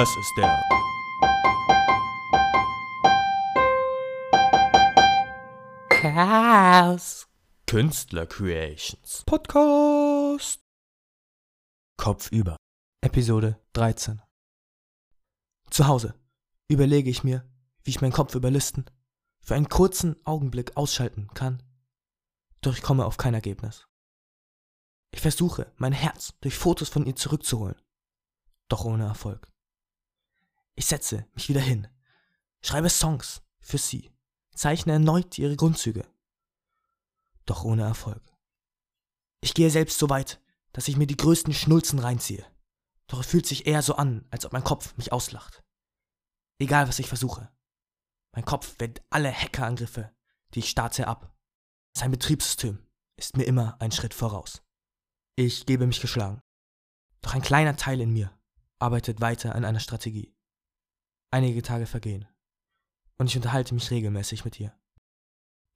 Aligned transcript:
Das 0.00 0.16
ist 0.16 0.34
der 0.38 0.48
Chaos. 5.90 7.28
Künstler 7.66 8.24
Creations 8.24 9.24
Podcast. 9.26 10.62
Kopf 11.98 12.32
über. 12.32 12.56
Episode 13.02 13.60
13. 13.74 14.22
Zu 15.68 15.86
Hause 15.86 16.14
überlege 16.68 17.10
ich 17.10 17.22
mir, 17.22 17.46
wie 17.82 17.90
ich 17.90 18.00
meinen 18.00 18.12
Kopf 18.12 18.34
überlisten, 18.34 18.86
für 19.42 19.54
einen 19.54 19.68
kurzen 19.68 20.16
Augenblick 20.24 20.78
ausschalten 20.78 21.28
kann. 21.34 21.62
Doch 22.62 22.72
ich 22.72 22.80
komme 22.80 23.04
auf 23.04 23.18
kein 23.18 23.34
Ergebnis. 23.34 23.86
Ich 25.12 25.20
versuche, 25.20 25.70
mein 25.76 25.92
Herz 25.92 26.32
durch 26.40 26.56
Fotos 26.56 26.88
von 26.88 27.04
ihr 27.04 27.16
zurückzuholen. 27.16 27.76
Doch 28.70 28.86
ohne 28.86 29.04
Erfolg. 29.04 29.46
Ich 30.80 30.86
setze 30.86 31.26
mich 31.34 31.50
wieder 31.50 31.60
hin, 31.60 31.88
schreibe 32.62 32.88
Songs 32.88 33.42
für 33.60 33.76
sie 33.76 34.10
zeichne 34.54 34.94
erneut 34.94 35.36
ihre 35.36 35.54
Grundzüge. 35.54 36.08
Doch 37.44 37.64
ohne 37.64 37.82
Erfolg. 37.82 38.22
Ich 39.42 39.52
gehe 39.52 39.70
selbst 39.70 39.98
so 39.98 40.08
weit, 40.08 40.40
dass 40.72 40.88
ich 40.88 40.96
mir 40.96 41.06
die 41.06 41.18
größten 41.18 41.52
Schnulzen 41.52 41.98
reinziehe. 41.98 42.46
Doch 43.08 43.20
es 43.20 43.26
fühlt 43.26 43.46
sich 43.46 43.66
eher 43.66 43.82
so 43.82 43.96
an, 43.96 44.26
als 44.30 44.46
ob 44.46 44.54
mein 44.54 44.64
Kopf 44.64 44.96
mich 44.96 45.12
auslacht. 45.12 45.62
Egal 46.58 46.88
was 46.88 46.98
ich 46.98 47.08
versuche. 47.08 47.52
Mein 48.32 48.46
Kopf 48.46 48.76
wendet 48.78 49.04
alle 49.10 49.30
Hackerangriffe, 49.30 50.10
die 50.54 50.60
ich 50.60 50.70
starte, 50.70 51.08
ab. 51.08 51.36
Sein 51.94 52.10
Betriebssystem 52.10 52.86
ist 53.16 53.36
mir 53.36 53.44
immer 53.44 53.76
ein 53.82 53.92
Schritt 53.92 54.14
voraus. 54.14 54.62
Ich 55.36 55.66
gebe 55.66 55.86
mich 55.86 56.00
geschlagen. 56.00 56.40
Doch 57.20 57.34
ein 57.34 57.42
kleiner 57.42 57.76
Teil 57.76 58.00
in 58.00 58.14
mir 58.14 58.34
arbeitet 58.78 59.20
weiter 59.20 59.54
an 59.54 59.66
einer 59.66 59.80
Strategie. 59.80 60.34
Einige 61.32 61.62
Tage 61.62 61.86
vergehen 61.86 62.26
und 63.16 63.28
ich 63.28 63.36
unterhalte 63.36 63.72
mich 63.72 63.88
regelmäßig 63.92 64.44
mit 64.44 64.58
ihr, 64.58 64.76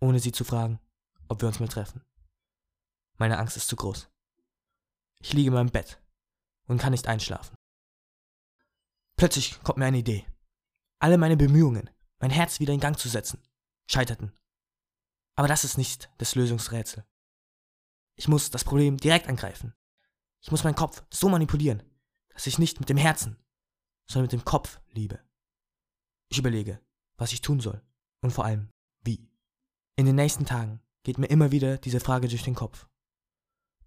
ohne 0.01 0.19
sie 0.19 0.33
zu 0.33 0.43
fragen, 0.43 0.81
ob 1.29 1.41
wir 1.43 1.47
uns 1.47 1.61
mal 1.61 1.69
treffen. 1.69 2.05
Meine 3.19 3.39
Angst 3.39 3.57
ist 3.57 3.69
zu 3.69 3.77
groß. 3.77 4.11
Ich 5.21 5.33
liege 5.33 5.49
in 5.49 5.55
meinem 5.55 5.71
Bett 5.71 6.03
und 6.67 6.79
kann 6.79 6.91
nicht 6.91 7.07
einschlafen. 7.07 7.55
Plötzlich 9.17 9.63
kommt 9.63 9.79
mir 9.79 9.87
eine 9.87 9.99
Idee. 9.99 10.27
Alle 10.99 11.19
meine 11.19 11.37
Bemühungen, 11.37 11.89
mein 12.19 12.31
Herz 12.31 12.59
wieder 12.59 12.73
in 12.73 12.81
Gang 12.81 12.99
zu 12.99 13.09
setzen, 13.09 13.41
scheiterten. 13.87 14.33
Aber 15.37 15.47
das 15.47 15.63
ist 15.63 15.79
nicht 15.79 16.11
das 16.19 16.35
Lösungsrätsel. 16.35 17.07
Ich 18.17 18.27
muss 18.27 18.51
das 18.51 18.65
Problem 18.65 18.97
direkt 18.97 19.29
angreifen. 19.29 19.73
Ich 20.41 20.51
muss 20.51 20.65
meinen 20.65 20.75
Kopf 20.75 21.05
so 21.11 21.29
manipulieren, 21.29 21.83
dass 22.31 22.49
ich 22.49 22.59
nicht 22.59 22.81
mit 22.81 22.89
dem 22.89 22.97
Herzen, 22.97 23.37
sondern 24.07 24.25
mit 24.25 24.33
dem 24.33 24.45
Kopf 24.45 24.81
liebe. 24.91 25.25
Ich 26.35 26.41
überlege, 26.41 26.81
was 27.17 27.33
ich 27.33 27.43
tun 27.43 27.61
soll 27.61 27.81
und 28.21 28.33
vor 28.33 28.45
allem 28.45 28.69
wie. 29.05 29.31
In 29.95 30.05
den 30.05 30.17
nächsten 30.17 30.45
Tagen 30.45 30.83
geht 31.05 31.17
mir 31.17 31.29
immer 31.29 31.53
wieder 31.53 31.79
diese 31.79 32.01
Frage 32.01 32.27
durch 32.27 32.43
den 32.43 32.57
Kopf. 32.57 32.89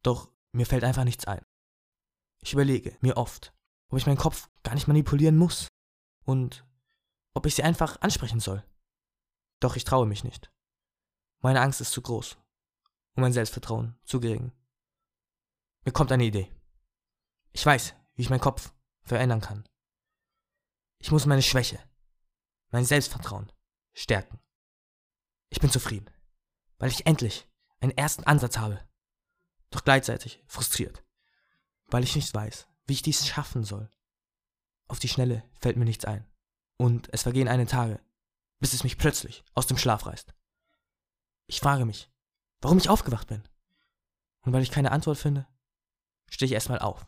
Doch 0.02 0.32
mir 0.54 0.66
fällt 0.66 0.86
einfach 0.86 1.04
nichts 1.04 1.26
ein. 1.26 1.44
Ich 2.42 2.54
überlege 2.54 2.98
mir 3.02 3.18
oft, 3.18 3.54
ob 3.90 3.98
ich 3.98 4.06
meinen 4.06 4.18
Kopf 4.18 4.50
gar 4.64 4.76
nicht 4.76 4.88
manipulieren 4.88 5.36
muss 5.36 5.68
und 6.24 6.66
ob 7.34 7.46
ich 7.46 7.54
sie 7.54 7.64
einfach 7.64 8.00
ansprechen 8.00 8.40
soll. 8.40 8.64
Doch 9.60 9.76
ich 9.76 9.84
traue 9.84 10.06
mich 10.06 10.24
nicht. 10.24 10.50
Meine 11.42 11.60
Angst 11.60 11.82
ist 11.82 11.92
zu 11.92 12.02
groß 12.02 12.38
und 13.16 13.24
mein 13.24 13.34
Selbstvertrauen 13.34 14.00
zu 14.06 14.22
gering. 14.22 14.54
Mir 15.84 15.92
kommt 15.92 16.14
eine 16.14 16.24
Idee. 16.24 16.50
Ich 17.52 17.66
weiß, 17.66 17.94
wie 18.16 18.22
ich 18.22 18.30
meinen 18.30 18.40
Kopf 18.40 18.74
verändern 19.04 19.42
kann. 19.42 19.68
Ich 21.00 21.12
muss 21.12 21.26
meine 21.26 21.42
Schwäche, 21.44 21.84
mein 22.70 22.86
Selbstvertrauen 22.86 23.52
stärken. 23.94 24.40
Ich 25.50 25.60
bin 25.60 25.72
zufrieden, 25.72 26.10
weil 26.78 26.92
ich 26.92 27.06
endlich 27.06 27.48
einen 27.80 27.98
ersten 27.98 28.24
Ansatz 28.24 28.58
habe, 28.58 28.86
doch 29.70 29.84
gleichzeitig 29.84 30.44
frustriert, 30.48 31.04
weil 31.88 32.04
ich 32.04 32.16
nicht 32.16 32.34
weiß, 32.34 32.68
wie 32.86 32.94
ich 32.94 33.02
dies 33.02 33.26
schaffen 33.28 33.64
soll. 33.64 33.90
Auf 34.88 35.00
die 35.00 35.10
Schnelle 35.10 35.44
fällt 35.60 35.78
mir 35.78 35.86
nichts 35.86 36.06
ein, 36.06 36.26
und 36.78 37.10
es 37.14 37.24
vergehen 37.24 37.48
eine 37.48 37.66
Tage, 37.66 38.00
bis 38.60 38.74
es 38.74 38.84
mich 38.84 38.98
plötzlich 38.98 39.44
aus 39.54 39.68
dem 39.68 39.78
Schlaf 39.78 40.06
reißt. 40.06 40.34
Ich 41.48 41.60
frage 41.60 41.86
mich, 41.86 42.12
warum 42.62 42.78
ich 42.78 42.90
aufgewacht 42.90 43.28
bin. 43.28 43.48
Und 44.42 44.54
weil 44.54 44.64
ich 44.64 44.72
keine 44.72 44.92
Antwort 44.92 45.18
finde, 45.18 45.48
stehe 46.30 46.48
ich 46.48 46.54
erstmal 46.54 46.80
auf 46.80 47.06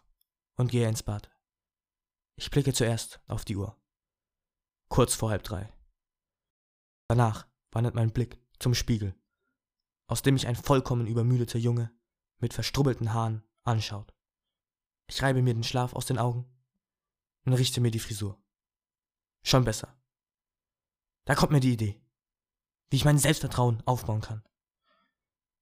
und 0.56 0.72
gehe 0.72 0.88
ins 0.88 1.04
Bad. 1.04 1.30
Ich 2.36 2.52
blicke 2.52 2.74
zuerst 2.74 3.22
auf 3.28 3.46
die 3.46 3.56
Uhr 3.56 3.80
kurz 4.90 5.16
vor 5.16 5.30
halb 5.30 5.44
drei. 5.44 5.72
Danach 7.08 7.48
wandert 7.72 7.96
mein 7.96 8.12
Blick 8.12 8.40
zum 8.60 8.74
Spiegel, 8.74 9.16
aus 10.08 10.22
dem 10.22 10.34
mich 10.34 10.48
ein 10.48 10.56
vollkommen 10.56 11.08
übermüdeter 11.08 11.60
Junge 11.60 11.92
mit 12.40 12.54
verstrubbelten 12.54 13.14
Haaren 13.14 13.44
anschaut. 13.64 14.14
Ich 15.08 15.22
reibe 15.22 15.42
mir 15.42 15.54
den 15.54 15.64
Schlaf 15.64 15.94
aus 15.94 16.06
den 16.06 16.18
Augen 16.18 16.46
und 17.46 17.54
richte 17.54 17.82
mir 17.82 17.92
die 17.92 18.00
Frisur. 18.00 18.42
Schon 19.44 19.64
besser. 19.64 20.00
Da 21.26 21.36
kommt 21.36 21.52
mir 21.52 21.60
die 21.60 21.74
Idee, 21.74 22.02
wie 22.90 22.98
ich 22.98 23.06
mein 23.06 23.18
Selbstvertrauen 23.18 23.82
aufbauen 23.86 24.22
kann. 24.22 24.44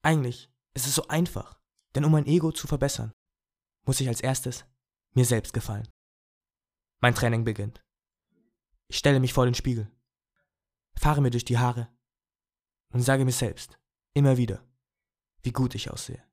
Eigentlich 0.01 0.51
ist 0.73 0.87
es 0.87 0.95
so 0.95 1.07
einfach, 1.07 1.59
denn 1.95 2.05
um 2.05 2.11
mein 2.11 2.25
Ego 2.25 2.51
zu 2.51 2.67
verbessern, 2.67 3.13
muss 3.85 3.99
ich 3.99 4.07
als 4.07 4.21
erstes 4.21 4.66
mir 5.13 5.25
selbst 5.25 5.53
gefallen. 5.53 5.87
Mein 7.01 7.16
Training 7.16 7.43
beginnt. 7.43 7.83
Ich 8.89 8.97
stelle 8.97 9.19
mich 9.19 9.33
vor 9.33 9.45
den 9.45 9.53
Spiegel, 9.53 9.91
fahre 10.95 11.21
mir 11.21 11.29
durch 11.29 11.45
die 11.45 11.57
Haare 11.57 11.89
und 12.93 13.01
sage 13.01 13.25
mir 13.25 13.31
selbst, 13.31 13.79
immer 14.13 14.37
wieder, 14.37 14.65
wie 15.43 15.51
gut 15.51 15.75
ich 15.75 15.91
aussehe. 15.91 16.23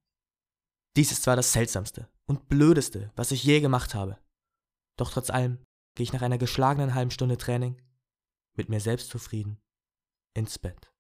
Dies 0.97 1.11
ist 1.11 1.25
zwar 1.25 1.37
das 1.37 1.53
Seltsamste 1.53 2.09
und 2.27 2.49
Blödeste, 2.49 3.13
was 3.17 3.33
ich 3.33 3.43
je 3.43 3.61
gemacht 3.61 3.95
habe, 3.95 4.19
doch 4.97 5.11
trotz 5.11 5.31
allem 5.31 5.59
gehe 5.97 6.05
ich 6.05 6.13
nach 6.13 6.23
einer 6.23 6.39
geschlagenen 6.39 6.95
halben 6.95 7.11
Stunde 7.11 7.37
Training 7.37 7.81
mit 8.57 8.69
mir 8.69 8.81
selbst 8.81 9.11
zufrieden 9.11 9.61
ins 10.35 10.59
Bett. 10.59 10.94